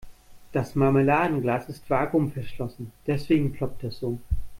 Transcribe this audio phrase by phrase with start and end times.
[0.51, 4.17] Das Marmeladenglas ist vakuumverschlossen, deswegen ploppt es so.